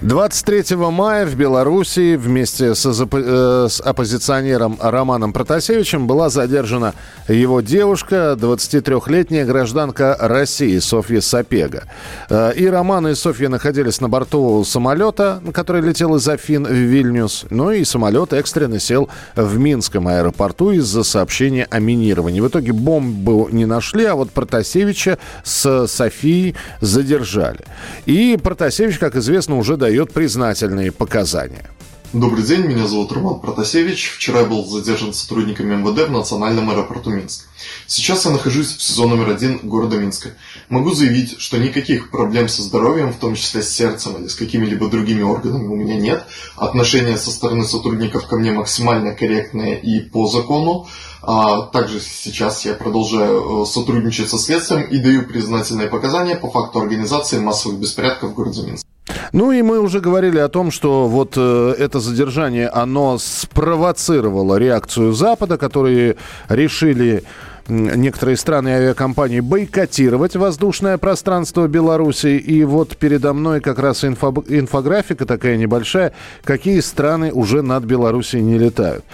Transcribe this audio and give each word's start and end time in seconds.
23 0.00 0.76
мая 0.76 1.26
в 1.26 1.34
Беларуси 1.34 2.14
вместе 2.14 2.76
с, 2.76 2.86
э, 2.86 3.66
с 3.68 3.80
оппозиционером 3.80 4.78
Романом 4.80 5.32
Протасевичем 5.32 6.06
была 6.06 6.28
задержана 6.28 6.94
его 7.26 7.60
девушка, 7.60 8.36
23-летняя 8.38 9.44
гражданка 9.44 10.16
России 10.20 10.78
Софья 10.78 11.20
Сапега. 11.20 11.88
Э, 12.30 12.52
и 12.54 12.68
Роман 12.68 13.08
и 13.08 13.14
Софья 13.16 13.48
находились 13.48 14.00
на 14.00 14.08
борту 14.08 14.62
самолета, 14.62 15.42
который 15.52 15.82
летел 15.82 16.14
из 16.14 16.28
Афин 16.28 16.64
в 16.64 16.70
Вильнюс. 16.70 17.46
Ну 17.50 17.72
и 17.72 17.82
самолет 17.82 18.32
экстренно 18.32 18.78
сел 18.78 19.08
в 19.34 19.58
Минском 19.58 20.06
аэропорту 20.06 20.70
из-за 20.70 21.02
сообщения 21.02 21.66
о 21.70 21.80
минировании. 21.80 22.38
В 22.38 22.46
итоге 22.46 22.72
бомбу 22.72 23.48
не 23.50 23.66
нашли, 23.66 24.04
а 24.04 24.14
вот 24.14 24.30
Протасевича 24.30 25.18
с 25.42 25.88
Софией 25.88 26.54
задержали. 26.80 27.64
И 28.06 28.38
Протасевич, 28.40 28.98
как 28.98 29.16
известно, 29.16 29.56
уже 29.58 29.76
до 29.76 29.87
дает 29.88 30.12
признательные 30.12 30.92
показания. 30.92 31.70
Добрый 32.12 32.44
день, 32.44 32.66
меня 32.66 32.86
зовут 32.86 33.10
Роман 33.12 33.40
Протасевич. 33.40 34.12
Вчера 34.16 34.40
я 34.40 34.44
был 34.44 34.66
задержан 34.66 35.14
сотрудниками 35.14 35.76
МВД 35.76 36.08
в 36.08 36.10
национальном 36.10 36.68
аэропорту 36.68 37.08
Минск. 37.08 37.46
Сейчас 37.86 38.26
я 38.26 38.32
нахожусь 38.32 38.76
в 38.76 38.82
СИЗО 38.82 39.06
номер 39.06 39.30
один 39.30 39.60
города 39.62 39.96
Минска. 39.96 40.30
Могу 40.68 40.92
заявить, 40.92 41.40
что 41.40 41.56
никаких 41.56 42.10
проблем 42.10 42.48
со 42.48 42.60
здоровьем, 42.62 43.14
в 43.14 43.16
том 43.16 43.34
числе 43.34 43.62
с 43.62 43.70
сердцем 43.70 44.16
или 44.18 44.28
с 44.28 44.34
какими-либо 44.34 44.90
другими 44.90 45.22
органами 45.22 45.66
у 45.66 45.76
меня 45.76 45.96
нет. 45.96 46.24
Отношения 46.56 47.16
со 47.16 47.30
стороны 47.30 47.64
сотрудников 47.64 48.26
ко 48.26 48.36
мне 48.36 48.52
максимально 48.52 49.14
корректные 49.14 49.80
и 49.80 50.00
по 50.00 50.28
закону. 50.28 50.86
А 51.22 51.62
также 51.62 52.00
сейчас 52.00 52.64
я 52.66 52.74
продолжаю 52.74 53.62
э, 53.62 53.66
сотрудничать 53.66 54.28
со 54.28 54.38
следствием 54.38 54.82
и 54.82 54.98
даю 54.98 55.22
признательные 55.26 55.88
показания 55.88 56.36
по 56.36 56.50
факту 56.50 56.80
организации 56.80 57.38
массовых 57.38 57.78
беспорядков 57.78 58.30
в 58.30 58.34
городе 58.34 58.62
Минск. 58.62 58.86
Ну 59.32 59.52
и 59.52 59.62
мы 59.62 59.80
уже 59.80 60.00
говорили 60.00 60.38
о 60.38 60.48
том, 60.48 60.70
что 60.70 61.08
вот 61.08 61.34
э, 61.36 61.74
это 61.78 62.00
задержание, 62.00 62.68
оно 62.68 63.18
спровоцировало 63.18 64.56
реакцию 64.56 65.12
Запада, 65.12 65.58
которые 65.58 66.16
решили 66.48 67.24
некоторые 67.68 68.36
страны 68.36 68.68
и 68.68 68.72
авиакомпании 68.72 69.40
бойкотировать 69.40 70.36
воздушное 70.36 70.96
пространство 70.98 71.68
Беларуси. 71.68 72.38
И 72.38 72.64
вот 72.64 72.96
передо 72.96 73.32
мной 73.32 73.60
как 73.60 73.78
раз 73.78 74.04
инфо, 74.04 74.32
инфографика 74.48 75.26
такая 75.26 75.56
небольшая, 75.56 76.12
какие 76.44 76.80
страны 76.80 77.32
уже 77.32 77.62
над 77.62 77.84
Белоруссией 77.84 78.42
не 78.42 78.58
летают. 78.58 79.04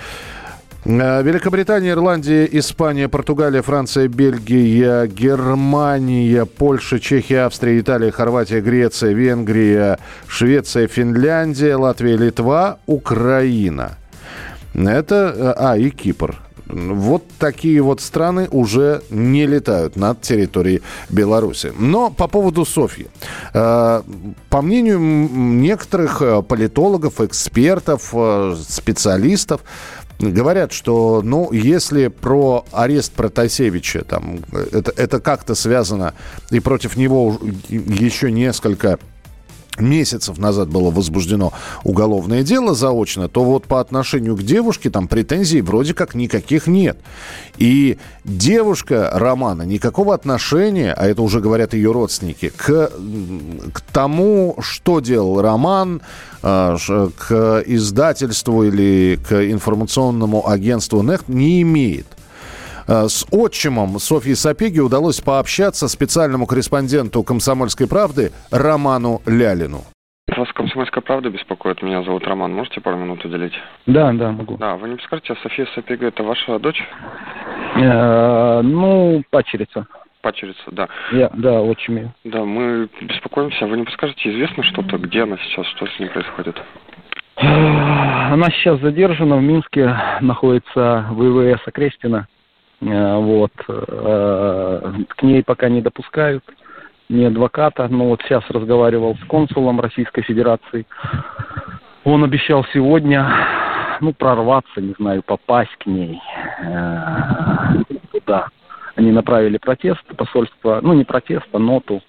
Э, 0.85 1.23
Великобритания, 1.23 1.91
Ирландия, 1.91 2.47
Испания, 2.53 3.09
Португалия, 3.09 3.63
Франция, 3.63 4.09
Бельгия, 4.09 5.07
Германия, 5.07 6.45
Польша, 6.45 7.01
Чехия, 7.01 7.47
Австрия, 7.47 7.81
Италия, 7.81 8.11
Хорватия, 8.11 8.61
Греция, 8.61 9.13
Венгрия, 9.13 9.99
Швеция, 10.29 10.87
Финляндия, 10.87 11.77
Латвия, 11.77 12.17
Литва, 12.17 12.79
Украина. 12.87 13.97
Это... 14.75 15.35
Э, 15.37 15.55
а, 15.57 15.79
и 15.79 15.91
Кипр. 15.91 16.41
Вот 16.67 17.25
такие 17.39 17.83
вот 17.83 18.01
страны 18.01 18.49
уже 18.51 19.03
не 19.11 19.47
летают 19.47 19.97
над 19.97 20.23
территорией 20.23 20.83
Беларуси. 21.11 21.73
Но 21.79 22.11
по 22.11 22.27
поводу 22.27 22.65
Софьи. 22.65 23.07
Э, 23.55 24.03
по 24.51 24.63
мнению 24.63 24.99
некоторых 24.99 26.23
политологов, 26.47 27.21
экспертов, 27.21 28.15
специалистов, 28.69 29.63
Говорят, 30.19 30.73
что, 30.73 31.23
ну, 31.23 31.53
если 31.53 32.09
про 32.09 32.65
арест 32.73 33.13
Протасевича, 33.13 34.05
там, 34.05 34.41
это, 34.73 34.93
это 34.97 35.21
как-то 35.21 35.55
связано, 35.55 36.15
и 36.51 36.61
против 36.61 36.97
него 36.97 37.39
еще 37.69 38.31
несколько 38.31 38.99
месяцев 39.81 40.39
назад 40.39 40.69
было 40.69 40.91
возбуждено 40.91 41.53
уголовное 41.83 42.43
дело 42.43 42.75
заочно, 42.75 43.29
то 43.29 43.45
вот 43.45 43.65
по 43.65 43.81
отношению 43.81 44.37
к 44.37 44.43
девушке 44.43 44.91
там 44.91 45.09
претензий 45.09 45.61
вроде 45.61 45.95
как 45.95 46.15
никаких 46.15 46.67
нет. 46.67 46.99
И 47.57 47.99
девушка 48.25 49.11
Романа 49.13 49.63
никакого 49.63 50.15
отношения, 50.15 50.93
а 50.93 51.07
это 51.07 51.23
уже 51.23 51.41
говорят 51.41 51.75
ее 51.75 51.93
родственники, 51.93 52.51
к, 52.55 52.91
к 53.73 53.81
тому, 53.93 54.57
что 54.61 55.01
делал 55.01 55.41
Роман, 55.41 56.03
а, 56.43 56.77
к 57.17 57.63
издательству 57.67 58.65
или 58.65 59.19
к 59.29 59.51
информационному 59.51 60.49
агентству 60.49 61.03
НЕХТ 61.03 61.29
не 61.29 61.63
имеет. 61.63 62.07
Э, 62.87 63.09
с 63.09 63.27
отчимом 63.33 63.99
Софьи 63.99 64.35
Сапеги 64.35 64.81
удалось 64.81 65.21
пообщаться 65.21 65.89
специальному 65.89 66.47
корреспонденту 66.47 67.23
«Комсомольской 67.23 67.89
правды» 67.89 68.33
Роману 68.51 69.21
Лялину. 69.27 69.83
Вас 70.37 70.49
«Комсомольская 70.53 71.03
правда» 71.03 71.31
беспокоит. 71.31 71.83
Меня 71.83 72.03
зовут 72.03 72.25
Роман. 72.25 72.53
Можете 72.53 72.81
пару 72.81 72.97
минут 72.97 73.25
уделить? 73.25 73.53
Да, 73.87 74.13
да, 74.13 74.33
могу. 74.33 74.57
Да, 74.57 74.77
вы 74.77 74.89
не 74.89 74.97
подскажете, 74.97 75.35
а 75.35 75.37
София 75.43 75.67
Сапега– 75.75 76.07
это 76.09 76.23
ваша 76.23 76.59
дочь? 76.59 76.83
Э, 77.77 78.61
ну, 78.63 79.23
пачерица. 79.31 79.87
Пачерица, 80.23 80.63
да. 80.73 80.89
Я, 81.13 81.31
да, 81.35 81.61
очень. 81.61 82.11
Да, 82.25 82.45
мы 82.45 82.89
беспокоимся. 83.03 83.67
Вы 83.67 83.79
не 83.79 83.85
подскажете, 83.85 84.31
известно 84.31 84.63
что-то, 84.65 84.97
где 84.99 85.23
она 85.23 85.37
сейчас, 85.39 85.67
что 85.67 85.87
с 85.87 85.99
ней 85.99 86.09
происходит? 86.09 86.57
Она 87.37 88.49
сейчас 88.51 88.81
задержана 88.81 89.37
в 89.37 89.43
Минске, 89.43 89.95
находится 90.21 91.07
в 91.11 91.23
ИВС 91.23 91.61
Окрестина. 91.67 92.27
Э, 92.85 93.17
вот. 93.19 93.53
Э, 93.69 94.93
к 95.09 95.23
ней 95.23 95.43
пока 95.43 95.69
не 95.69 95.81
допускают 95.81 96.45
ни 97.09 97.25
адвоката, 97.25 97.87
но 97.89 98.09
вот 98.09 98.23
сейчас 98.23 98.43
разговаривал 98.49 99.17
с 99.17 99.25
консулом 99.27 99.81
Российской 99.81 100.23
Федерации. 100.23 100.87
Он 102.05 102.25
обещал 102.25 102.65
сегодня, 102.73 103.27
ну, 104.01 104.13
прорваться, 104.13 104.81
не 104.81 104.95
знаю, 104.99 105.23
попасть 105.23 105.75
к 105.79 105.87
ней. 105.87 106.21
Да. 108.27 108.49
Они 108.97 109.11
направили 109.11 109.59
протест, 109.59 110.05
посольство, 110.17 110.81
ну, 110.83 110.93
не 110.93 111.05
протест, 111.05 111.47
а 111.53 111.59
ноту 111.59 112.01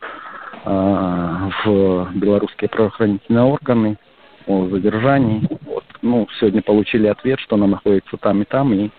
э, 0.66 1.50
в 1.66 2.10
белорусские 2.14 2.70
правоохранительные 2.70 3.44
органы 3.44 3.98
о 4.48 4.68
задержании. 4.68 5.48
Ну, 6.06 6.28
сегодня 6.40 6.62
получили 6.62 7.08
ответ, 7.08 7.40
что 7.40 7.56
она 7.56 7.66
находится 7.66 8.16
там 8.18 8.44
и 8.44 8.46
там, 8.46 8.72
и 8.74 8.92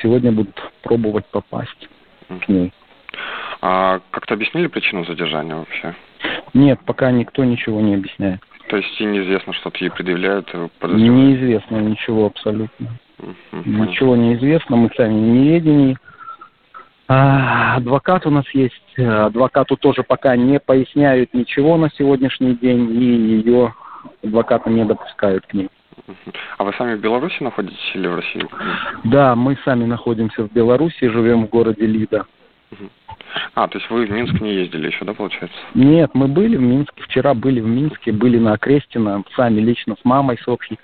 сегодня 0.00 0.30
будут 0.30 0.54
пробовать 0.82 1.26
попасть 1.26 1.88
к 2.28 2.48
ней. 2.48 2.72
А 3.60 4.00
как-то 4.12 4.34
объяснили 4.34 4.68
причину 4.68 5.04
задержания 5.04 5.56
вообще? 5.56 5.96
Нет, 6.54 6.78
пока 6.86 7.10
никто 7.10 7.42
ничего 7.44 7.80
не 7.80 7.96
объясняет. 7.96 8.40
То 8.68 8.76
есть 8.76 9.00
и 9.00 9.04
неизвестно, 9.04 9.52
что-то 9.52 9.78
ей 9.80 9.90
предъявляют? 9.90 10.48
Э, 10.52 10.68
неизвестно 10.82 11.78
ничего 11.78 12.26
абсолютно. 12.26 12.86
Uh-huh, 13.18 13.62
ничего 13.64 14.14
неизвестно, 14.14 14.76
мы 14.76 14.90
сами 14.96 15.14
не 15.14 15.48
ведени. 15.48 15.96
А, 17.08 17.76
адвокат 17.76 18.26
у 18.26 18.30
нас 18.30 18.44
есть. 18.54 18.96
Адвокату 18.96 19.76
тоже 19.76 20.04
пока 20.04 20.36
не 20.36 20.60
поясняют 20.60 21.34
ничего 21.34 21.76
на 21.76 21.90
сегодняшний 21.90 22.54
день, 22.54 22.90
и 22.92 23.04
ее 23.04 23.74
адвоката 24.22 24.70
не 24.70 24.84
допускают 24.84 25.46
к 25.46 25.54
ней. 25.54 25.68
А 26.58 26.64
вы 26.64 26.72
сами 26.74 26.96
в 26.96 27.00
Беларуси 27.00 27.42
находитесь 27.42 27.92
или 27.94 28.06
в 28.06 28.16
России? 28.16 28.46
Да, 29.04 29.34
мы 29.34 29.56
сами 29.64 29.84
находимся 29.84 30.44
в 30.44 30.52
Беларуси, 30.52 31.08
живем 31.08 31.46
в 31.46 31.50
городе 31.50 31.86
Лида. 31.86 32.26
А, 33.54 33.68
то 33.68 33.78
есть 33.78 33.88
вы 33.90 34.06
в 34.06 34.10
Минск 34.10 34.40
не 34.40 34.54
ездили 34.54 34.88
еще, 34.88 35.04
да, 35.04 35.14
получается? 35.14 35.56
Нет, 35.74 36.10
мы 36.14 36.28
были 36.28 36.56
в 36.56 36.60
Минске, 36.60 37.02
вчера 37.02 37.34
были 37.34 37.60
в 37.60 37.66
Минске, 37.66 38.12
были 38.12 38.38
на 38.38 38.54
Окрестино, 38.54 39.22
сами 39.36 39.60
лично 39.60 39.96
с 40.00 40.04
мамой 40.04 40.38
Софьей. 40.44 40.78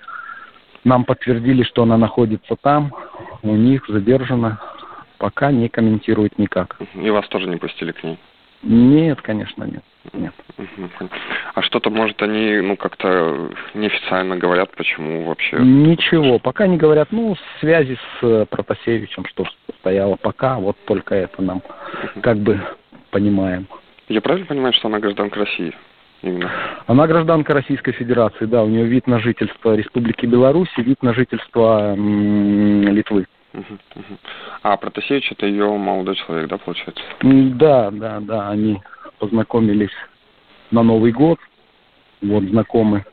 Нам 0.83 1.05
подтвердили, 1.05 1.63
что 1.63 1.83
она 1.83 1.97
находится 1.97 2.55
там, 2.55 2.91
у 3.43 3.55
них 3.55 3.85
задержана, 3.87 4.59
пока 5.17 5.51
не 5.51 5.69
комментирует 5.69 6.39
никак. 6.39 6.77
И 6.95 7.09
вас 7.09 7.27
тоже 7.27 7.47
не 7.47 7.57
пустили 7.57 7.91
к 7.91 8.03
ней? 8.03 8.17
Нет, 8.63 9.21
конечно, 9.21 9.63
нет. 9.63 9.83
Нет. 10.13 10.33
А 11.53 11.61
что-то, 11.61 11.89
может, 11.89 12.21
они, 12.21 12.59
ну, 12.61 12.75
как-то 12.75 13.49
неофициально 13.73 14.35
говорят, 14.35 14.75
почему 14.75 15.25
вообще? 15.25 15.57
Ничего, 15.59 16.39
пока 16.39 16.67
не 16.67 16.77
говорят, 16.77 17.09
ну, 17.11 17.35
связи 17.59 17.95
с 17.95 18.23
э, 18.23 18.45
Протасевичем, 18.49 19.25
что 19.25 19.45
стояло 19.79 20.15
пока, 20.15 20.57
вот 20.57 20.75
только 20.85 21.15
это 21.15 21.41
нам 21.41 21.61
как 22.21 22.37
бы 22.37 22.59
понимаем. 23.11 23.67
Я 24.07 24.21
правильно 24.21 24.47
понимаю, 24.47 24.73
что 24.73 24.87
она 24.87 24.99
гражданка 24.99 25.39
России? 25.39 25.73
Именно. 26.23 26.51
Она 26.87 27.07
гражданка 27.07 27.53
Российской 27.53 27.93
Федерации, 27.93 28.45
да, 28.45 28.63
у 28.63 28.67
нее 28.67 28.85
вид 28.85 29.07
на 29.07 29.19
жительство 29.19 29.75
Республики 29.75 30.25
Беларусь 30.25 30.69
и 30.77 30.81
вид 30.83 31.01
на 31.01 31.13
жительство 31.13 31.93
м- 31.95 32.87
Литвы. 32.87 33.25
Мгм, 33.53 33.79
мгм. 33.95 34.17
А 34.63 34.77
Протасевич 34.77 35.31
это 35.31 35.45
ее 35.45 35.67
молодой 35.67 36.15
человек, 36.15 36.47
да, 36.47 36.57
получается? 36.57 37.03
М, 37.21 37.57
Да, 37.57 37.91
да, 37.91 38.19
да, 38.21 38.49
они 38.49 38.81
познакомились 39.21 39.95
на 40.71 40.81
Новый 40.81 41.11
год. 41.11 41.37
Вот 42.23 42.43
знакомы 42.43 43.05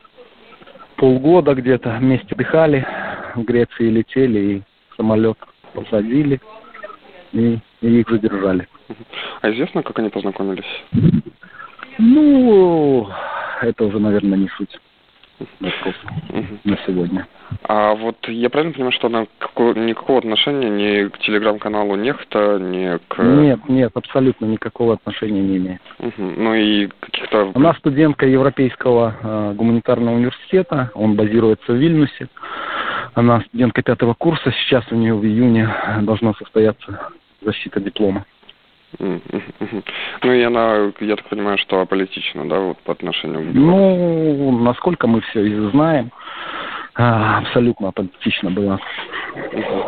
полгода 0.97 1.55
где-то 1.55 1.99
вместе 2.01 2.35
дыхали, 2.35 2.87
в 3.35 3.43
Греции 3.43 3.91
летели 3.91 4.39
и 4.39 4.63
самолет 4.97 5.39
посадили 5.75 6.41
и, 7.33 7.59
и 7.83 8.01
их 8.01 8.09
задержали. 8.09 8.67
А 9.43 9.51
известно, 9.51 9.83
как 9.83 9.99
они 9.99 10.09
познакомились? 10.09 10.65
Ну, 11.99 13.09
это 13.61 13.85
уже, 13.85 13.99
наверное, 13.99 14.39
не 14.39 14.49
суть. 14.57 14.81
На 15.61 16.79
сегодня. 16.87 17.27
А 17.65 17.95
вот 17.95 18.17
я 18.29 18.51
правильно 18.51 18.75
понимаю, 18.75 18.93
что 18.93 19.07
она 19.07 19.27
какого- 19.39 19.75
никакого 19.75 20.19
отношения 20.19 20.69
ни 20.69 21.09
к 21.09 21.19
телеграм-каналу 21.19 21.97
Нехта, 21.97 22.59
ни 22.59 22.99
к... 23.09 23.23
Нет, 23.23 23.61
нет, 23.69 23.93
абсолютно 23.95 24.47
никакого 24.47 24.95
отношения 24.95 25.41
не 25.41 25.57
имеет. 25.57 25.81
Мгм. 25.99 26.35
Ну 26.37 26.55
и 26.55 26.89
каких-то... 27.01 27.53
Она 27.55 27.75
студентка 27.75 28.27
Европейского 28.27 29.15
э, 29.23 29.53
гуманитарного 29.55 30.17
университета, 30.17 30.91
он 30.95 31.15
базируется 31.17 31.73
в 31.73 31.77
Вильнюсе. 31.77 32.29
Она 33.15 33.41
студентка 33.43 33.83
пятого 33.83 34.15
курса, 34.15 34.53
сейчас 34.53 34.85
у 34.91 34.95
нее 34.95 35.15
в 35.15 35.25
июне 35.25 35.69
должна 36.03 36.35
состояться 36.35 37.11
защита 37.43 37.81
диплома. 37.81 38.25
Ну 38.99 40.33
и 40.33 40.43
она, 40.43 40.93
я 41.01 41.17
так 41.17 41.29
понимаю, 41.29 41.59
что 41.59 41.81
аполитична, 41.81 42.49
да, 42.49 42.59
вот 42.59 42.79
по 42.79 42.93
отношению 42.93 43.53
к... 43.53 43.55
Ну, 43.55 44.59
насколько 44.59 45.07
мы 45.07 45.21
все 45.21 45.45
и 45.45 45.71
знаем, 45.71 46.11
а, 46.95 47.39
абсолютно 47.39 47.89
аполитично 47.89 48.51
была. 48.51 48.81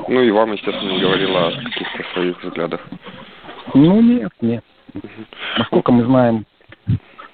Ну 0.08 0.22
и 0.22 0.30
вам, 0.30 0.52
естественно, 0.52 0.90
не 0.90 1.00
говорила 1.00 1.48
о 1.48 1.50
каких-то 1.50 2.04
своих 2.12 2.42
взглядах. 2.42 2.80
Ну, 3.74 4.00
нет, 4.00 4.32
нет. 4.40 4.64
Насколько 5.58 5.92
мы 5.92 6.04
знаем, 6.04 6.44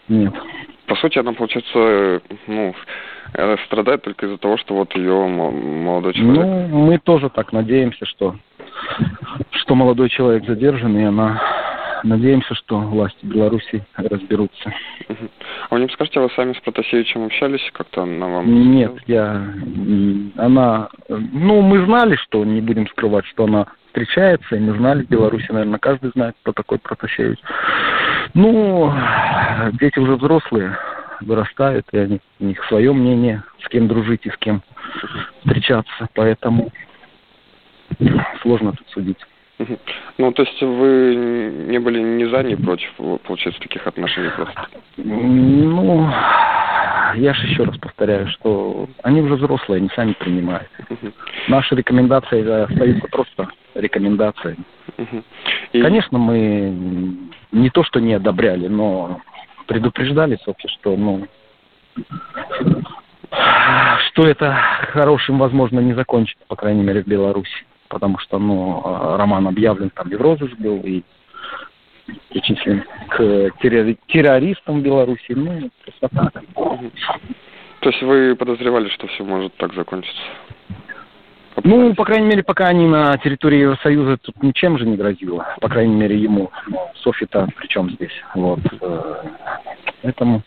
нет. 0.09 0.35
По 0.87 0.95
сути, 0.97 1.19
она, 1.19 1.33
получается, 1.33 2.23
ну, 2.47 2.75
э, 3.35 3.57
страдает 3.67 4.03
только 4.03 4.27
из-за 4.27 4.39
того, 4.39 4.57
что 4.57 4.75
вот 4.75 4.95
ее 4.95 5.27
молодой 5.27 6.15
человек... 6.15 6.71
Ну, 6.71 6.87
мы 6.87 6.99
тоже 6.99 7.29
так 7.29 7.53
надеемся, 7.53 8.07
что, 8.07 8.37
что 9.51 9.75
молодой 9.75 10.09
человек 10.09 10.47
задержан, 10.47 10.97
и 10.97 11.03
она... 11.03 11.43
Надеемся, 12.07 12.55
что 12.55 12.79
власти 12.79 13.19
Беларуси 13.27 13.85
разберутся. 13.97 14.73
А 15.09 15.75
вы 15.75 15.81
не 15.81 15.87
подскажете, 15.87 16.21
вы 16.21 16.31
сами 16.37 16.53
с 16.53 16.61
Протасевичем 16.61 17.25
общались? 17.25 17.69
Как-то 17.73 18.05
она 18.05 18.29
вам... 18.29 18.71
Нет, 18.71 18.93
я... 19.07 19.45
Она... 20.37 20.89
Ну, 21.09 21.63
мы 21.63 21.85
знали, 21.85 22.15
что, 22.15 22.45
не 22.45 22.61
будем 22.61 22.87
скрывать, 22.89 23.27
что 23.27 23.45
она 23.45 23.67
встречается, 23.87 24.55
и 24.55 24.61
мы 24.61 24.77
знали 24.77 25.03
в 25.03 25.09
Беларуси, 25.09 25.51
наверное, 25.51 25.81
каждый 25.81 26.13
знает, 26.13 26.37
кто 26.43 26.53
такой 26.53 26.79
Протасевич. 26.79 27.41
Ну, 28.35 28.93
дети 29.81 29.99
уже 29.99 30.15
взрослые, 30.15 30.79
вырастают, 31.23 31.87
и 31.91 31.99
они, 31.99 32.21
у 32.39 32.45
них 32.45 32.65
свое 32.67 32.93
мнение, 32.93 33.43
с 33.65 33.69
кем 33.69 33.89
дружить 33.89 34.27
и 34.27 34.31
с 34.31 34.37
кем 34.37 34.63
встречаться, 35.41 36.09
поэтому 36.15 36.71
сложно 38.43 38.73
тут 38.73 38.89
судить. 38.91 39.19
Ну, 40.19 40.33
то 40.33 40.43
есть 40.43 40.61
вы 40.61 41.15
не 41.69 41.79
были 41.79 42.01
ни 42.01 42.25
за, 42.25 42.43
ни 42.43 42.55
против, 42.55 42.93
получается, 43.25 43.61
таких 43.61 43.87
отношений 43.87 44.31
просто? 44.31 44.69
Ну, 44.99 46.09
я 47.15 47.33
же 47.33 47.47
еще 47.47 47.65
раз 47.65 47.77
повторяю, 47.79 48.29
что 48.29 48.89
они 49.03 49.23
уже 49.23 49.37
взрослые, 49.37 49.79
они 49.79 49.91
сами 49.95 50.13
принимают. 50.13 50.69
Мгм. 50.91 51.13
Наши 51.49 51.75
рекомендации 51.75 52.47
остаются 52.65 53.09
просто 53.09 53.49
рекомендациями. 53.75 54.59
Мгм. 54.99 55.25
И- 55.73 55.83
Конечно, 55.83 56.19
мы 56.19 57.17
не 57.53 57.71
то, 57.71 57.83
что 57.85 58.01
не 58.01 58.15
одобряли, 58.15 58.69
но 58.69 59.21
предупреждали, 59.67 60.39
Софья, 60.45 60.69
что, 60.69 60.97
ну, 60.97 61.27
что 64.09 64.27
это 64.27 64.53
хорошим, 64.93 65.39
возможно, 65.39 65.81
не 65.81 65.95
закончится, 65.95 66.45
по 66.47 66.57
крайней 66.57 66.83
мере, 66.83 67.03
в 67.03 67.07
Беларуси. 67.07 67.65
Потому 67.89 68.19
что, 68.19 68.39
ну, 68.39 68.83
а, 68.85 69.17
роман 69.17 69.47
объявлен 69.47 69.91
там 69.91 70.09
и 70.09 70.17
в 70.17 70.21
розыск 70.21 70.57
был, 70.59 70.81
и 70.81 71.03
причислен 72.31 72.85
к 73.09 73.23
террори- 73.63 73.99
террористам 74.09 74.81
Беларуси. 74.83 75.33
Ну. 75.33 75.71
Мгм. 76.55 76.93
То 77.81 77.91
есть 77.91 78.03
вы 78.03 78.35
подозревали, 78.37 78.89
что 78.89 79.07
все 79.07 79.25
может 79.25 79.55
так 79.57 79.75
закончиться? 79.75 80.23
Ну, 81.65 81.95
по 81.95 82.05
крайней 82.05 82.27
мере, 82.27 82.43
пока 82.43 82.67
они 82.67 82.87
на 82.87 83.17
территории 83.19 83.61
Евросоюза, 83.61 84.19
тут 84.19 84.43
ничем 84.43 84.79
же 84.79 84.87
не 84.87 84.97
грозило. 84.97 85.47
По 85.61 85.69
крайней 85.69 85.95
мере, 85.95 86.17
ему. 86.17 86.51
Ну, 86.69 86.79
Софи-то 86.97 87.49
при 87.57 87.67
чем 87.69 87.91
здесь? 87.91 88.13
Вот. 88.35 88.61
э, 88.81 89.15
Поэтому, 90.03 90.43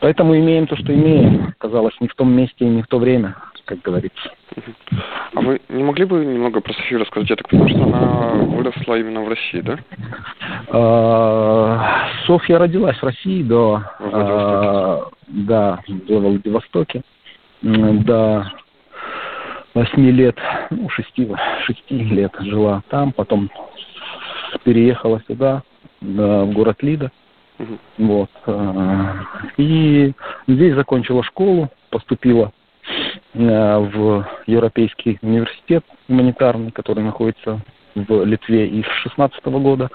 поэтому 0.00 0.36
имеем 0.36 0.66
то, 0.66 0.76
что 0.76 0.94
имеем. 0.94 1.54
Казалось, 1.58 1.94
не 2.00 2.08
в 2.08 2.14
том 2.14 2.32
месте 2.32 2.64
и 2.64 2.68
не 2.68 2.82
в 2.82 2.86
то 2.86 2.98
время, 2.98 3.36
как 3.70 3.82
говорится. 3.82 4.30
А 5.32 5.40
вы 5.40 5.60
не 5.68 5.84
могли 5.84 6.04
бы 6.04 6.24
немного 6.24 6.60
про 6.60 6.72
Софию 6.72 7.00
рассказать? 7.00 7.30
Я 7.30 7.36
так 7.36 7.48
понимаю, 7.48 7.70
что 7.70 7.84
она 7.84 8.32
выросла 8.56 8.98
именно 8.98 9.22
в 9.22 9.28
России, 9.28 9.60
да? 9.60 9.78
А, 10.68 12.08
Софья 12.26 12.58
родилась 12.58 12.98
в 12.98 13.04
России 13.04 13.44
до, 13.44 13.84
В 14.00 14.10
Владивостоке. 14.10 14.66
а, 14.66 15.10
да, 15.28 15.78
в 15.86 16.18
Владивостоке, 16.20 17.02
М, 17.62 18.02
до 18.02 18.50
восьми 19.74 20.10
лет, 20.10 20.36
ну, 20.70 20.88
шести, 20.88 21.30
шести 21.64 21.94
лет 21.94 22.32
жила 22.40 22.82
там, 22.88 23.12
потом 23.12 23.50
переехала 24.64 25.22
сюда, 25.28 25.62
да, 26.00 26.42
в 26.44 26.52
город 26.52 26.82
Лида, 26.82 27.12
вот, 27.98 28.30
а, 28.46 29.14
и 29.58 30.12
здесь 30.48 30.74
закончила 30.74 31.22
школу, 31.22 31.68
поступила 31.90 32.46
а, 32.46 32.59
в 33.32 34.26
Европейский 34.46 35.18
университет 35.22 35.84
гуманитарный, 36.08 36.72
который 36.72 37.04
находится 37.04 37.60
в 37.94 38.24
Литве 38.24 38.66
и 38.66 38.82
с 38.82 38.88
16 39.02 39.44
года 39.46 39.88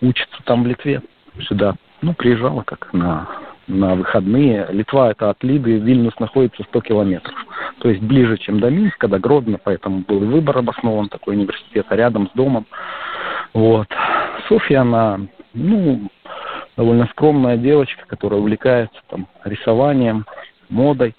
учится 0.00 0.42
там 0.44 0.64
в 0.64 0.66
Литве 0.66 1.02
сюда. 1.42 1.74
Ну, 2.02 2.14
приезжала 2.14 2.62
как 2.62 2.92
на, 2.92 3.28
на 3.68 3.94
выходные. 3.94 4.66
Литва 4.70 5.12
это 5.12 5.30
от 5.30 5.42
Лиды, 5.44 5.78
Вильнюс 5.78 6.18
находится 6.18 6.64
100 6.64 6.80
километров. 6.80 7.34
То 7.78 7.88
есть 7.88 8.02
ближе, 8.02 8.36
чем 8.38 8.60
до 8.60 8.70
Минска, 8.70 9.08
до 9.08 9.18
Гродно, 9.18 9.58
поэтому 9.62 10.00
был 10.00 10.18
выбор 10.18 10.58
обоснован 10.58 11.08
такой 11.08 11.36
университет, 11.36 11.86
а 11.88 11.96
рядом 11.96 12.28
с 12.28 12.32
домом. 12.32 12.66
Вот. 13.54 13.88
Софья, 14.48 14.80
она, 14.80 15.20
ну, 15.54 16.08
довольно 16.76 17.06
скромная 17.12 17.56
девочка, 17.56 18.04
которая 18.06 18.40
увлекается 18.40 19.00
там 19.08 19.28
рисованием, 19.44 20.26
модой. 20.68 21.14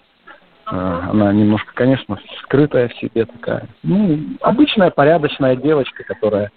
Э, 0.73 1.09
Она 1.11 1.31
немножко, 1.31 1.71
конечно, 1.75 2.17
скрытая 2.41 2.87
в 2.87 2.93
себе 2.95 3.25
такая. 3.25 3.67
Ну, 3.83 4.19
обычная, 4.41 4.89
порядочная 4.89 5.55
девочка, 5.55 6.03
которая 6.03 6.51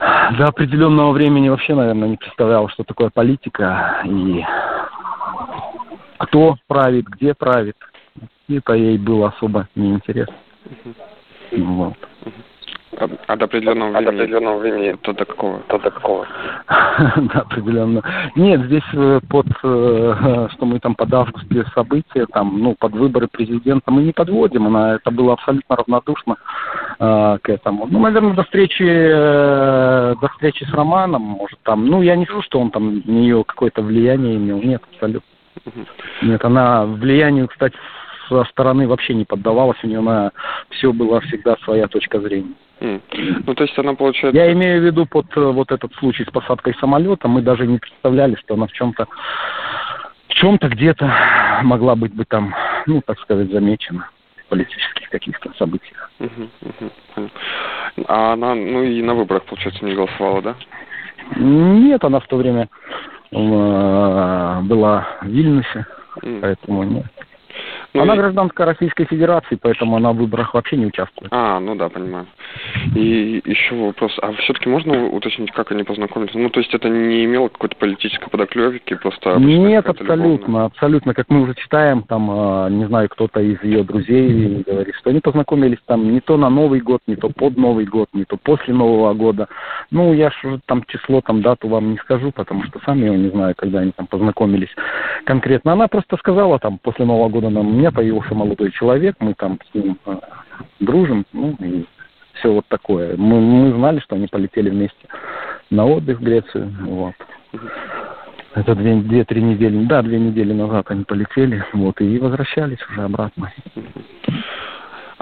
до 0.00 0.46
определенного 0.46 1.12
времени 1.12 1.48
вообще, 1.48 1.74
наверное, 1.74 2.08
не 2.08 2.16
представляла, 2.16 2.68
что 2.68 2.82
такое 2.82 3.10
политика 3.10 4.02
и 4.04 4.44
кто 6.18 6.56
правит, 6.66 7.06
где 7.06 7.32
правит. 7.34 7.76
Это 8.48 8.72
ей 8.74 8.98
было 8.98 9.28
особо 9.28 9.68
неинтересно. 9.76 10.34
Вот. 11.52 11.94
До 12.96 13.44
определенного 13.44 13.90
времени? 13.90 14.04
До 14.04 14.10
определенного 14.10 14.58
времени. 14.58 14.96
То 15.02 15.12
до 15.12 15.24
какого? 15.24 15.58
То 15.68 15.78
до 15.78 15.90
какого? 15.90 16.26
Да, 17.16 17.40
определенно. 17.40 18.02
Нет, 18.36 18.62
здесь 18.66 18.82
э, 18.92 19.20
под, 19.28 19.46
э, 19.62 20.48
что 20.52 20.66
мы 20.66 20.78
там 20.78 20.94
под 20.94 21.12
августовские 21.12 21.64
события, 21.74 22.26
там, 22.26 22.58
ну, 22.58 22.74
под 22.78 22.92
выборы 22.92 23.28
президента 23.28 23.90
мы 23.90 24.02
не 24.02 24.12
подводим, 24.12 24.66
она, 24.66 24.94
это 24.94 25.10
было 25.10 25.34
абсолютно 25.34 25.76
равнодушно 25.76 26.36
э, 26.98 27.38
к 27.42 27.48
этому. 27.48 27.86
Ну, 27.90 27.98
наверное, 27.98 28.34
до 28.34 28.44
встречи, 28.44 28.84
э, 28.84 30.14
до 30.20 30.28
встречи 30.28 30.64
с 30.64 30.72
Романом, 30.72 31.22
может, 31.22 31.58
там, 31.62 31.86
ну, 31.86 32.02
я 32.02 32.16
не 32.16 32.24
скажу, 32.24 32.42
что 32.42 32.60
он 32.60 32.70
там 32.70 33.02
на 33.04 33.10
нее 33.10 33.44
какое-то 33.44 33.82
влияние 33.82 34.36
имел, 34.36 34.60
нет, 34.62 34.82
абсолютно. 34.92 35.28
Нет, 36.22 36.44
она 36.44 36.84
влиянию, 36.84 37.48
кстати, 37.48 37.76
со 38.28 38.44
стороны 38.44 38.88
вообще 38.88 39.14
не 39.14 39.24
поддавалась, 39.24 39.78
у 39.82 39.86
нее 39.86 40.00
на 40.00 40.32
все 40.70 40.92
была 40.92 41.20
всегда 41.20 41.56
своя 41.64 41.86
точка 41.88 42.20
зрения. 42.20 42.54
Ну, 42.84 43.54
то 43.54 43.62
есть 43.62 43.78
она 43.78 43.94
получается... 43.94 44.38
Я 44.38 44.52
имею 44.52 44.80
в 44.80 44.84
виду 44.84 45.06
под 45.06 45.26
э, 45.36 45.40
вот 45.40 45.72
этот 45.72 45.94
случай 45.94 46.24
с 46.24 46.30
посадкой 46.30 46.74
самолета, 46.80 47.28
мы 47.28 47.40
даже 47.40 47.66
не 47.66 47.78
представляли, 47.78 48.34
что 48.36 48.54
она 48.54 48.66
в 48.66 48.72
чем-то 48.72 49.06
в 50.28 50.34
чем-то 50.34 50.68
где-то 50.68 51.10
могла 51.62 51.94
быть 51.94 52.12
бы 52.14 52.24
там, 52.24 52.54
ну, 52.86 53.00
так 53.06 53.18
сказать, 53.20 53.50
замечена 53.50 54.08
в 54.36 54.48
политических 54.48 55.08
каких-то 55.08 55.52
событиях. 55.56 56.10
Мгм, 56.18 56.50
понял. 57.14 57.30
А 58.08 58.32
она, 58.32 58.54
ну 58.54 58.82
и 58.82 59.00
на 59.00 59.14
выборах, 59.14 59.44
получается, 59.44 59.84
не 59.84 59.94
голосовала, 59.94 60.42
да? 60.42 60.56
Нет, 61.36 62.04
она 62.04 62.20
в 62.20 62.26
то 62.26 62.36
время 62.36 62.68
э, 63.30 64.60
была 64.62 65.06
в 65.22 65.26
Вильнюсе, 65.26 65.86
М. 66.22 66.40
поэтому 66.40 66.82
нет. 66.82 67.06
Ну, 67.94 68.02
она 68.02 68.14
и... 68.14 68.18
гражданка 68.18 68.64
Российской 68.64 69.04
Федерации, 69.04 69.56
поэтому 69.60 69.96
она 69.96 70.12
в 70.12 70.16
выборах 70.16 70.54
вообще 70.54 70.76
не 70.76 70.86
участвует. 70.86 71.32
А, 71.32 71.60
ну 71.60 71.76
да, 71.76 71.88
понимаю. 71.88 72.26
И 72.96 73.40
еще 73.44 73.76
вопрос, 73.76 74.12
а 74.20 74.32
все-таки 74.32 74.68
можно 74.68 75.06
уточнить, 75.06 75.52
как 75.52 75.70
они 75.70 75.84
познакомились? 75.84 76.34
Ну, 76.34 76.50
то 76.50 76.58
есть 76.58 76.74
это 76.74 76.88
не 76.88 77.24
имело 77.24 77.48
какой-то 77.48 77.76
политической 77.76 78.28
подоклевки, 78.28 78.94
просто... 78.94 79.36
Нет, 79.36 79.88
абсолютно, 79.88 80.24
любовная. 80.24 80.64
абсолютно. 80.66 81.14
Как 81.14 81.26
мы 81.28 81.42
уже 81.42 81.54
читаем, 81.54 82.02
там, 82.02 82.28
а, 82.30 82.68
не 82.68 82.84
знаю, 82.86 83.08
кто-то 83.08 83.40
из 83.40 83.62
ее 83.62 83.84
друзей 83.84 84.64
говорит, 84.66 84.94
что 84.96 85.10
они 85.10 85.20
познакомились 85.20 85.78
там 85.86 86.12
не 86.12 86.20
то 86.20 86.36
на 86.36 86.50
Новый 86.50 86.80
год, 86.80 87.00
не 87.06 87.14
то 87.14 87.28
под 87.28 87.56
Новый 87.56 87.84
год, 87.84 88.08
не 88.12 88.24
то 88.24 88.36
после 88.36 88.74
Нового 88.74 89.14
года. 89.14 89.48
Ну, 89.92 90.12
я 90.12 90.30
же 90.30 90.60
там 90.66 90.82
число, 90.88 91.20
там 91.20 91.42
дату 91.42 91.68
вам 91.68 91.92
не 91.92 91.98
скажу, 91.98 92.32
потому 92.32 92.64
что 92.64 92.80
сам 92.84 93.00
я 93.00 93.10
не 93.10 93.28
знаю, 93.28 93.54
когда 93.56 93.80
они 93.80 93.92
там 93.92 94.08
познакомились 94.08 94.74
конкретно. 95.24 95.72
Она 95.72 95.86
просто 95.86 96.16
сказала 96.16 96.58
там 96.58 96.78
после 96.78 97.04
Нового 97.04 97.28
года 97.28 97.50
нам, 97.50 97.83
меня 97.84 97.92
появился 97.92 98.34
молодой 98.34 98.70
человек, 98.70 99.16
мы 99.20 99.34
там 99.34 99.58
с 99.70 99.74
ним 99.74 99.98
э, 100.06 100.16
дружим, 100.80 101.26
ну 101.34 101.54
и 101.60 101.84
все 102.34 102.50
вот 102.50 102.66
такое. 102.68 103.14
Мы, 103.18 103.40
мы 103.40 103.76
знали, 103.76 104.00
что 104.00 104.16
они 104.16 104.26
полетели 104.26 104.70
вместе 104.70 105.06
на 105.68 105.84
отдых 105.84 106.18
в 106.18 106.22
Грецию, 106.22 106.72
вот. 106.80 107.14
Это 108.54 108.74
две, 108.74 108.94
две-три 108.94 109.42
недели, 109.42 109.84
да, 109.84 110.00
две 110.00 110.18
недели 110.18 110.54
назад 110.54 110.86
они 110.90 111.04
полетели, 111.04 111.62
вот, 111.74 112.00
и 112.00 112.18
возвращались 112.18 112.78
уже 112.90 113.02
обратно. 113.02 113.52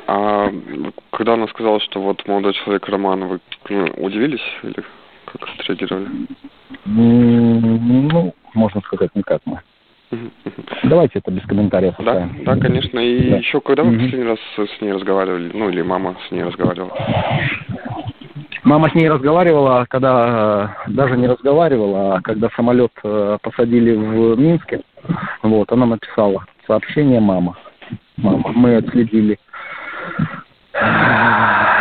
А 0.06 0.52
когда 1.10 1.34
она 1.34 1.48
сказала, 1.48 1.80
что 1.80 2.00
вот 2.00 2.24
молодой 2.28 2.52
человек 2.52 2.88
Роман, 2.88 3.24
вы 3.24 3.40
ну, 3.70 3.86
удивились 3.96 4.40
или 4.62 4.84
как 5.24 5.48
отреагировали? 5.58 6.06
Ну, 6.84 8.34
можно 8.54 8.80
сказать, 8.82 9.10
никак 9.16 9.40
мы. 9.46 9.60
Давайте 10.84 11.20
это 11.20 11.30
без 11.30 11.42
комментариев 11.44 11.98
оставим. 11.98 12.44
Да, 12.44 12.54
да, 12.54 12.60
конечно. 12.60 12.98
И 12.98 13.30
да. 13.30 13.36
еще 13.36 13.60
когда 13.60 13.82
вы 13.82 13.98
последний 13.98 14.24
раз 14.24 14.38
с 14.56 14.80
ней 14.80 14.92
разговаривали? 14.92 15.50
Ну, 15.54 15.68
или 15.70 15.82
мама 15.82 16.16
с 16.28 16.30
ней 16.30 16.42
разговаривала? 16.42 16.96
Мама 18.64 18.90
с 18.90 18.94
ней 18.94 19.08
разговаривала, 19.08 19.86
когда 19.88 20.76
даже 20.86 21.16
не 21.16 21.26
разговаривала, 21.26 22.16
а 22.16 22.20
когда 22.20 22.48
самолет 22.54 22.92
э, 23.02 23.38
посадили 23.42 23.92
в 23.92 24.38
Минске, 24.38 24.82
вот, 25.42 25.72
она 25.72 25.86
написала 25.86 26.44
сообщение 26.66 27.20
«Мама». 27.20 27.56
Мама. 28.16 28.52
Мы 28.54 28.76
отследили 28.76 29.38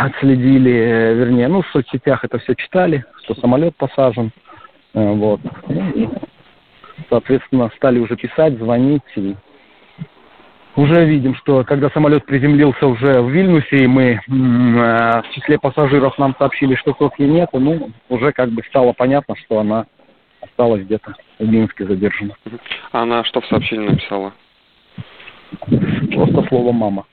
отследили, 0.04 1.14
вернее, 1.14 1.48
ну, 1.48 1.62
в 1.62 1.68
соцсетях 1.68 2.24
это 2.24 2.38
все 2.38 2.54
читали, 2.54 3.04
что 3.22 3.34
самолет 3.36 3.76
посажен, 3.76 4.30
э, 4.94 5.12
вот. 5.14 5.40
Соответственно, 7.08 7.70
стали 7.76 7.98
уже 7.98 8.16
писать, 8.16 8.58
звонить. 8.58 9.02
И 9.16 9.34
уже 10.76 11.04
видим, 11.04 11.34
что 11.36 11.64
когда 11.64 11.90
самолет 11.90 12.24
приземлился 12.24 12.86
уже 12.86 13.20
в 13.20 13.30
Вильнюсе, 13.30 13.84
и 13.84 13.86
мы 13.86 14.02
э, 14.02 14.20
в 14.26 15.24
числе 15.34 15.58
пассажиров 15.58 16.16
нам 16.18 16.34
сообщили, 16.38 16.74
что 16.76 16.94
Софьи 16.98 17.26
нет, 17.26 17.50
ну, 17.52 17.90
уже 18.08 18.32
как 18.32 18.50
бы 18.50 18.62
стало 18.68 18.92
понятно, 18.92 19.36
что 19.36 19.58
она 19.60 19.86
осталась 20.40 20.82
где-то 20.82 21.14
в 21.38 21.46
Минске 21.46 21.86
задержана. 21.86 22.34
А 22.92 23.02
она 23.02 23.24
что 23.24 23.40
в 23.40 23.46
сообщении 23.46 23.88
написала? 23.88 24.32
Просто 25.60 26.48
слово 26.48 26.72
«мама». 26.72 27.04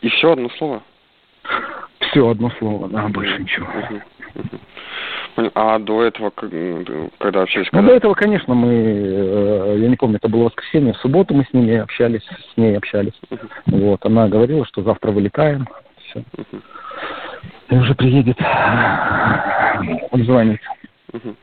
И 0.00 0.08
все 0.08 0.32
одно 0.32 0.48
слово? 0.50 0.82
Все 2.00 2.28
одно 2.28 2.50
слово, 2.58 2.88
да, 2.88 3.08
больше 3.08 3.42
ничего. 3.42 3.66
А 5.54 5.78
до 5.78 6.02
этого, 6.02 6.30
когда 6.30 7.42
общались? 7.42 7.68
Ну, 7.72 7.82
до 7.82 7.92
этого, 7.92 8.14
конечно, 8.14 8.54
мы, 8.54 8.72
э, 8.72 9.76
я 9.80 9.88
не 9.88 9.96
помню, 9.96 10.16
это 10.16 10.28
было 10.28 10.44
воскресенье, 10.44 10.94
в 10.94 10.98
субботу 10.98 11.34
мы 11.34 11.44
с 11.44 11.52
ними 11.52 11.76
общались, 11.76 12.22
с 12.22 12.56
ней 12.56 12.76
общались. 12.76 13.12
Uh-huh. 13.28 13.48
Вот, 13.66 14.06
она 14.06 14.28
говорила, 14.28 14.64
что 14.64 14.82
завтра 14.82 15.10
вылетаем, 15.10 15.68
все. 16.04 16.20
Uh-huh. 16.20 16.62
И 17.68 17.76
уже 17.76 17.94
приедет, 17.94 18.38
он 20.10 20.24
звонит. 20.24 20.60
Uh-huh. 21.12 21.34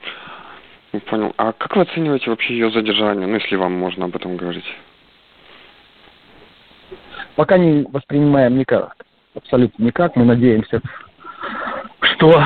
Понял. 1.09 1.33
А 1.37 1.51
как 1.53 1.75
вы 1.75 1.83
оцениваете 1.83 2.31
вообще 2.31 2.53
ее 2.53 2.71
задержание, 2.71 3.27
ну, 3.27 3.35
если 3.35 3.55
вам 3.55 3.73
можно 3.73 4.05
об 4.05 4.15
этом 4.15 4.37
говорить? 4.37 4.65
Пока 7.35 7.57
не 7.59 7.85
воспринимаем 7.91 8.57
никак, 8.57 8.95
абсолютно 9.35 9.83
никак. 9.83 10.15
Мы 10.15 10.25
надеемся, 10.25 10.81
что 12.01 12.43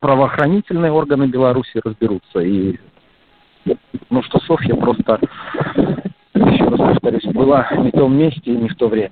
правоохранительные 0.00 0.90
органы 0.90 1.26
Беларуси 1.26 1.80
разберутся. 1.84 2.40
И 2.40 2.76
ну 4.08 4.22
что 4.22 4.40
Софья 4.40 4.74
просто, 4.74 5.20
еще 6.34 6.64
раз 6.64 6.78
повторюсь, 6.78 7.24
была 7.26 7.68
не 7.76 7.90
в 7.90 7.92
том 7.92 8.16
месте 8.16 8.40
и 8.44 8.56
не 8.56 8.68
в 8.68 8.74
то 8.76 8.88
время. 8.88 9.10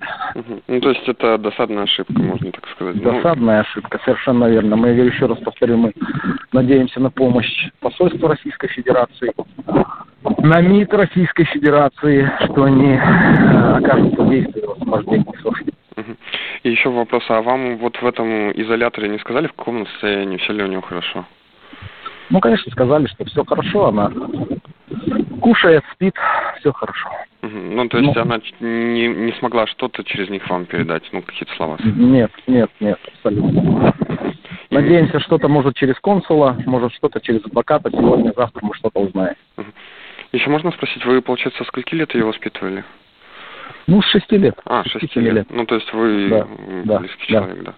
Ну, 0.66 0.80
то 0.80 0.90
есть 0.90 1.06
это 1.06 1.36
досадная 1.38 1.84
ошибка, 1.84 2.14
можно 2.14 2.50
так 2.50 2.66
сказать. 2.70 2.96
Ну, 2.96 3.02
досадная 3.02 3.60
ошибка, 3.60 4.00
совершенно 4.04 4.46
верно. 4.46 4.76
Мы, 4.76 4.88
еще 4.88 5.26
раз 5.26 5.38
повторю, 5.38 5.76
мы 5.76 5.92
надеемся 6.52 7.00
на 7.00 7.10
помощь 7.10 7.68
посольства 7.80 8.30
Российской 8.30 8.68
Федерации, 8.68 9.32
на 10.38 10.60
МИД 10.60 10.94
Российской 10.94 11.44
Федерации, 11.44 12.30
что 12.44 12.64
они 12.64 12.92
э, 12.92 13.76
окажут 13.76 14.14
содействие 14.16 14.66
в 14.66 14.72
освобождении 14.72 15.42
Софьи. 15.42 15.72
И 16.62 16.70
еще 16.70 16.90
вопрос, 16.90 17.24
а 17.28 17.40
вам 17.40 17.76
вот 17.78 17.96
в 17.96 18.06
этом 18.06 18.50
изоляторе 18.52 19.08
не 19.08 19.18
сказали, 19.18 19.46
в 19.46 19.52
каком 19.52 19.86
состоянии, 19.86 20.38
все 20.38 20.52
ли 20.52 20.62
у 20.62 20.66
него 20.66 20.82
хорошо? 20.82 21.24
Ну, 22.30 22.40
конечно, 22.40 22.70
сказали, 22.72 23.06
что 23.06 23.24
все 23.24 23.44
хорошо, 23.44 23.86
она 23.86 24.12
кушает, 25.40 25.82
спит, 25.92 26.14
все 26.60 26.72
хорошо. 26.72 27.08
Угу. 27.42 27.50
Ну, 27.52 27.88
то 27.88 27.98
есть 27.98 28.14
ну, 28.14 28.22
она 28.22 28.40
не, 28.60 29.06
не 29.06 29.32
смогла 29.38 29.66
что-то 29.66 30.02
через 30.04 30.28
них 30.28 30.48
вам 30.50 30.66
передать, 30.66 31.04
ну, 31.12 31.22
какие-то 31.22 31.54
слова? 31.54 31.78
Нет, 31.82 32.30
нет, 32.46 32.70
нет, 32.80 32.98
абсолютно. 33.14 33.94
И... 34.70 34.74
Надеемся, 34.74 35.20
что-то 35.20 35.48
может 35.48 35.76
через 35.76 35.98
консула, 36.00 36.56
может 36.66 36.92
что-то 36.94 37.20
через 37.20 37.44
адвоката. 37.46 37.90
Сегодня, 37.90 38.32
завтра 38.36 38.60
мы 38.66 38.74
что-то 38.74 39.00
узнаем. 39.00 39.36
Угу. 39.56 39.66
Еще 40.32 40.50
можно 40.50 40.70
спросить, 40.72 41.04
вы, 41.06 41.22
получается, 41.22 41.64
скольки 41.64 41.94
лет 41.94 42.14
ее 42.14 42.24
воспитывали? 42.24 42.84
Ну, 43.88 44.02
с 44.02 44.06
шести 44.06 44.36
лет. 44.36 44.54
А, 44.66 44.84
шести 44.84 45.18
лет. 45.18 45.34
лет. 45.34 45.46
Ну, 45.50 45.64
то 45.64 45.74
есть 45.74 45.90
вы 45.94 46.28
да, 46.84 46.98
близкий 46.98 47.32
да, 47.32 47.40
человек, 47.40 47.64
да. 47.64 47.74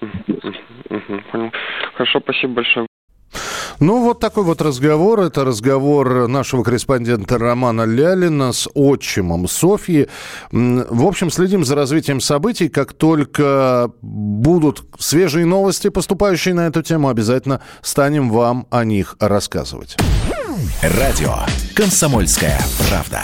Угу, 0.00 1.20
понял. 1.32 1.52
Хорошо, 1.94 2.20
спасибо 2.20 2.54
большое. 2.54 2.86
Ну, 3.80 4.04
вот 4.04 4.20
такой 4.20 4.44
вот 4.44 4.62
разговор. 4.62 5.18
Это 5.20 5.44
разговор 5.44 6.28
нашего 6.28 6.62
корреспондента 6.62 7.38
Романа 7.38 7.82
Лялина 7.84 8.52
с 8.52 8.68
отчимом 8.72 9.48
Софьи. 9.48 10.06
В 10.52 11.04
общем, 11.04 11.28
следим 11.28 11.64
за 11.64 11.74
развитием 11.74 12.20
событий. 12.20 12.68
Как 12.68 12.92
только 12.92 13.90
будут 14.00 14.84
свежие 15.00 15.44
новости, 15.44 15.90
поступающие 15.90 16.54
на 16.54 16.68
эту 16.68 16.82
тему, 16.82 17.08
обязательно 17.08 17.62
станем 17.82 18.30
вам 18.30 18.68
о 18.70 18.84
них 18.84 19.16
рассказывать. 19.18 19.96
Радио 20.82 21.34
«Комсомольская 21.74 22.58
правда». 22.88 23.22